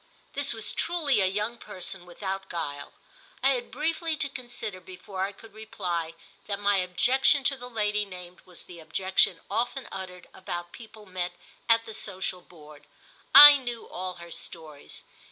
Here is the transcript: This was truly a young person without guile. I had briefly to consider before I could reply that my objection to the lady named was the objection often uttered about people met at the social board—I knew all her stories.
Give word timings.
This 0.33 0.51
was 0.51 0.73
truly 0.73 1.21
a 1.21 1.27
young 1.27 1.59
person 1.59 2.07
without 2.07 2.49
guile. 2.49 2.93
I 3.43 3.49
had 3.49 3.69
briefly 3.69 4.15
to 4.17 4.27
consider 4.29 4.81
before 4.81 5.23
I 5.25 5.31
could 5.31 5.53
reply 5.53 6.15
that 6.47 6.59
my 6.59 6.77
objection 6.77 7.43
to 7.43 7.55
the 7.55 7.69
lady 7.69 8.03
named 8.03 8.41
was 8.41 8.63
the 8.63 8.79
objection 8.79 9.41
often 9.47 9.87
uttered 9.91 10.27
about 10.33 10.71
people 10.71 11.05
met 11.05 11.33
at 11.69 11.85
the 11.85 11.93
social 11.93 12.41
board—I 12.41 13.57
knew 13.57 13.87
all 13.87 14.15
her 14.15 14.31
stories. 14.31 15.03